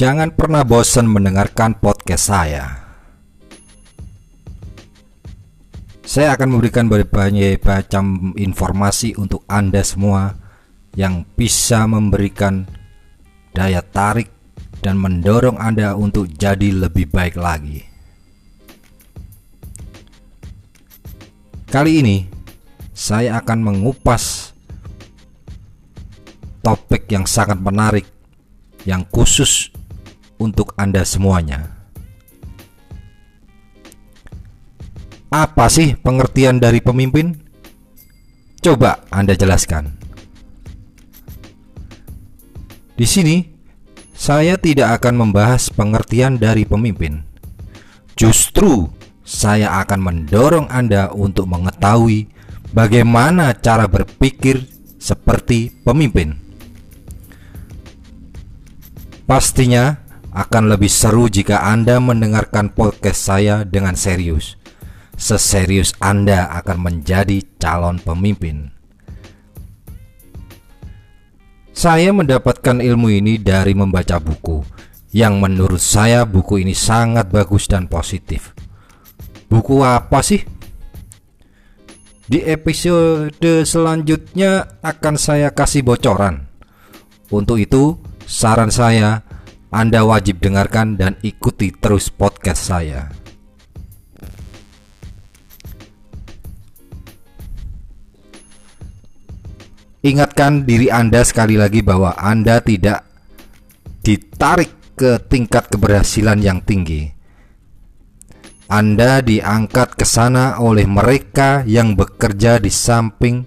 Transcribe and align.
Jangan 0.00 0.32
pernah 0.32 0.64
bosan 0.64 1.04
mendengarkan 1.04 1.76
podcast 1.76 2.32
saya. 2.32 2.64
Saya 6.00 6.32
akan 6.32 6.56
memberikan 6.56 6.88
berbagai 6.88 7.60
macam 7.60 8.32
informasi 8.32 9.12
untuk 9.20 9.44
Anda 9.44 9.84
semua 9.84 10.40
yang 10.96 11.28
bisa 11.36 11.84
memberikan 11.84 12.64
daya 13.52 13.84
tarik 13.84 14.32
dan 14.80 14.96
mendorong 14.96 15.60
Anda 15.60 15.92
untuk 15.92 16.32
jadi 16.32 16.88
lebih 16.88 17.12
baik 17.12 17.36
lagi. 17.36 17.84
Kali 21.68 21.92
ini 22.00 22.24
saya 22.96 23.36
akan 23.36 23.58
mengupas 23.60 24.56
topik 26.64 27.04
yang 27.12 27.28
sangat 27.28 27.60
menarik 27.60 28.08
yang 28.88 29.04
khusus 29.04 29.68
untuk 30.40 30.72
Anda 30.80 31.04
semuanya. 31.04 31.76
Apa 35.30 35.70
sih 35.70 35.94
pengertian 35.94 36.58
dari 36.58 36.82
pemimpin? 36.82 37.38
Coba 38.58 39.06
Anda 39.14 39.38
jelaskan. 39.38 39.94
Di 42.98 43.06
sini 43.06 43.46
saya 44.10 44.58
tidak 44.58 45.00
akan 45.00 45.24
membahas 45.24 45.70
pengertian 45.70 46.36
dari 46.36 46.66
pemimpin. 46.66 47.22
Justru 48.18 48.90
saya 49.22 49.78
akan 49.80 50.00
mendorong 50.02 50.66
Anda 50.66 51.14
untuk 51.14 51.46
mengetahui 51.46 52.26
bagaimana 52.74 53.54
cara 53.56 53.86
berpikir 53.86 54.66
seperti 54.98 55.72
pemimpin. 55.86 56.36
Pastinya 59.24 60.09
akan 60.30 60.70
lebih 60.70 60.90
seru 60.90 61.26
jika 61.26 61.66
Anda 61.66 61.98
mendengarkan 61.98 62.70
podcast 62.70 63.26
saya 63.26 63.66
dengan 63.66 63.98
serius. 63.98 64.54
Seserius 65.20 65.92
Anda 65.98 66.48
akan 66.62 66.78
menjadi 66.80 67.42
calon 67.60 68.00
pemimpin. 68.00 68.72
Saya 71.74 72.12
mendapatkan 72.12 72.80
ilmu 72.80 73.08
ini 73.08 73.40
dari 73.40 73.72
membaca 73.72 74.20
buku, 74.20 74.60
yang 75.16 75.40
menurut 75.40 75.80
saya 75.80 76.24
buku 76.28 76.62
ini 76.62 76.76
sangat 76.76 77.28
bagus 77.32 77.66
dan 77.66 77.88
positif. 77.88 78.52
Buku 79.50 79.82
apa 79.82 80.22
sih? 80.22 80.40
Di 82.30 82.46
episode 82.46 83.66
selanjutnya 83.66 84.78
akan 84.78 85.14
saya 85.18 85.50
kasih 85.50 85.82
bocoran. 85.82 86.46
Untuk 87.34 87.58
itu, 87.58 87.98
saran 88.22 88.70
saya 88.70 89.26
Anda 89.70 90.02
wajib 90.02 90.42
dengarkan 90.42 90.98
dan 90.98 91.14
ikuti 91.22 91.70
terus 91.70 92.10
podcast 92.10 92.70
saya. 92.70 93.10
Ingatkan 100.02 100.66
diri 100.66 100.90
Anda 100.90 101.22
sekali 101.22 101.54
lagi 101.54 101.82
bahwa 101.86 102.18
Anda 102.18 102.58
tidak 102.58 103.06
ditarik 104.02 104.98
ke 104.98 105.22
tingkat 105.30 105.70
keberhasilan 105.70 106.42
yang 106.42 106.60
tinggi 106.66 107.20
anda 108.70 109.18
diangkat 109.18 109.98
ke 109.98 110.06
sana 110.06 110.62
oleh 110.62 110.86
mereka 110.86 111.66
yang 111.66 111.98
bekerja 111.98 112.62
di 112.62 112.70
samping 112.70 113.42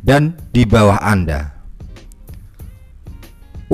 dan 0.00 0.40
di 0.56 0.64
bawah 0.64 1.04
Anda. 1.04 1.53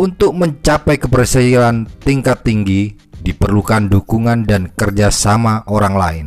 Untuk 0.00 0.33
mencapai 0.33 0.97
keberhasilan 0.97 1.84
tingkat 2.00 2.41
tinggi, 2.41 2.97
diperlukan 3.21 3.93
dukungan 3.93 4.49
dan 4.49 4.72
kerjasama 4.72 5.69
orang 5.69 5.93
lain. 5.93 6.27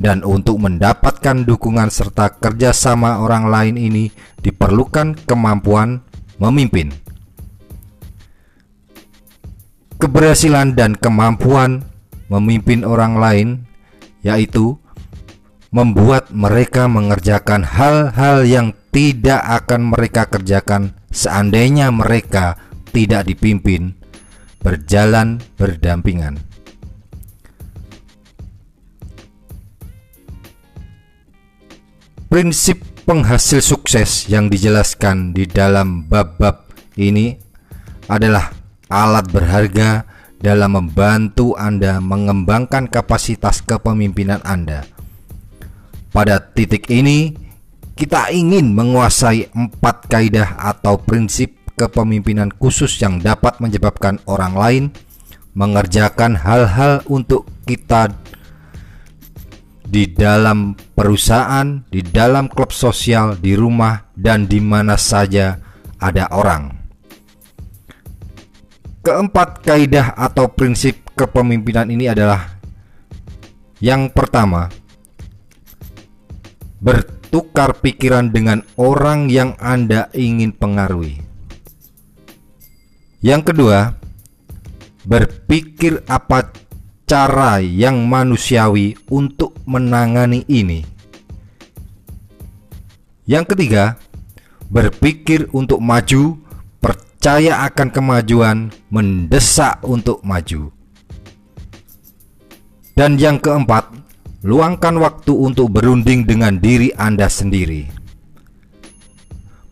Dan 0.00 0.24
untuk 0.24 0.56
mendapatkan 0.56 1.44
dukungan 1.44 1.92
serta 1.92 2.32
kerjasama 2.40 3.20
orang 3.20 3.52
lain 3.52 3.76
ini, 3.76 4.08
diperlukan 4.40 5.20
kemampuan 5.28 6.00
memimpin. 6.40 6.96
Keberhasilan 10.00 10.72
dan 10.72 10.96
kemampuan 10.96 11.84
memimpin 12.32 12.88
orang 12.88 13.20
lain 13.20 13.48
yaitu 14.24 14.80
membuat 15.68 16.32
mereka 16.32 16.88
mengerjakan 16.88 17.68
hal-hal 17.68 18.48
yang 18.48 18.72
tidak 18.88 19.44
akan 19.44 19.92
mereka 19.92 20.24
kerjakan 20.24 20.96
seandainya 21.12 21.92
mereka 21.92 22.63
tidak 22.94 23.26
dipimpin 23.26 23.98
berjalan 24.62 25.42
berdampingan. 25.58 26.38
Prinsip 32.30 32.80
penghasil 33.04 33.60
sukses 33.62 34.30
yang 34.30 34.48
dijelaskan 34.48 35.36
di 35.36 35.44
dalam 35.44 36.06
bab-bab 36.06 36.66
ini 36.96 37.36
adalah 38.08 38.50
alat 38.88 39.26
berharga 39.28 40.06
dalam 40.40 40.76
membantu 40.76 41.54
Anda 41.54 42.02
mengembangkan 42.02 42.90
kapasitas 42.90 43.62
kepemimpinan 43.62 44.42
Anda. 44.42 44.86
Pada 46.10 46.38
titik 46.42 46.90
ini, 46.90 47.34
kita 47.94 48.34
ingin 48.34 48.74
menguasai 48.74 49.54
empat 49.54 50.10
kaidah 50.10 50.58
atau 50.58 50.98
prinsip 50.98 51.63
kepemimpinan 51.74 52.54
khusus 52.54 52.94
yang 53.02 53.18
dapat 53.18 53.58
menyebabkan 53.58 54.22
orang 54.30 54.54
lain 54.54 54.84
mengerjakan 55.54 56.34
hal-hal 56.34 57.02
untuk 57.06 57.46
kita 57.66 58.10
di 59.84 60.10
dalam 60.10 60.74
perusahaan, 60.74 61.86
di 61.86 62.02
dalam 62.02 62.50
klub 62.50 62.74
sosial, 62.74 63.38
di 63.38 63.54
rumah, 63.54 64.10
dan 64.18 64.50
di 64.50 64.58
mana 64.58 64.98
saja 64.98 65.54
ada 66.02 66.26
orang. 66.34 66.74
Keempat 69.04 69.62
kaidah 69.62 70.16
atau 70.16 70.50
prinsip 70.50 71.12
kepemimpinan 71.12 71.92
ini 71.92 72.08
adalah 72.08 72.56
Yang 73.76 74.16
pertama 74.16 74.72
Bertukar 76.80 77.84
pikiran 77.84 78.32
dengan 78.32 78.64
orang 78.80 79.28
yang 79.28 79.60
Anda 79.60 80.08
ingin 80.16 80.56
pengaruhi 80.56 81.33
Yang 83.24 83.42
kedua 83.56 83.96
Berpikir 85.08 86.04
apa 86.04 86.52
cara 87.08 87.56
yang 87.64 88.04
manusiawi 88.04 89.00
untuk 89.08 89.56
menangani 89.64 90.44
ini 90.44 90.84
Yang 93.24 93.56
ketiga 93.56 93.96
Berpikir 94.68 95.48
untuk 95.56 95.80
maju 95.80 96.44
percaya 97.24 97.64
akan 97.64 97.88
kemajuan, 97.88 98.68
mendesak 98.92 99.80
untuk 99.80 100.20
maju. 100.20 100.68
Dan 102.92 103.16
yang 103.16 103.40
keempat, 103.40 103.88
luangkan 104.44 105.00
waktu 105.00 105.32
untuk 105.32 105.72
berunding 105.72 106.28
dengan 106.28 106.60
diri 106.60 106.92
Anda 106.92 107.32
sendiri. 107.32 107.88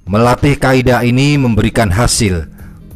Melatih 0.08 0.56
kaidah 0.56 1.04
ini 1.04 1.36
memberikan 1.36 1.92
hasil. 1.92 2.48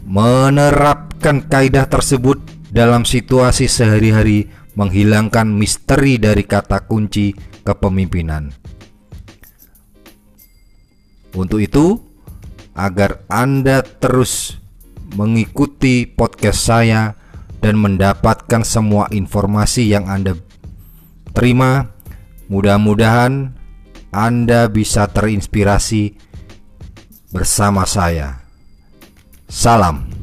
Menerapkan 0.06 1.50
kaidah 1.50 1.90
tersebut 1.90 2.38
dalam 2.70 3.02
situasi 3.02 3.66
sehari-hari 3.66 4.46
menghilangkan 4.78 5.50
misteri 5.50 6.14
dari 6.14 6.46
kata 6.46 6.86
kunci 6.86 7.34
kepemimpinan. 7.66 8.54
Untuk 11.34 11.58
itu, 11.58 11.98
agar 12.78 13.26
Anda 13.26 13.82
terus 13.82 14.62
mengikuti 15.18 16.06
podcast 16.06 16.70
saya 16.70 17.18
dan 17.58 17.74
mendapatkan 17.80 18.62
semua 18.62 19.10
informasi 19.10 19.90
yang 19.90 20.06
Anda 20.06 20.38
terima. 21.34 21.90
Mudah-mudahan 22.46 23.58
Anda 24.14 24.70
bisa 24.70 25.10
terinspirasi 25.10 26.14
bersama 27.34 27.82
saya. 27.82 28.45
Salam. 29.48 30.15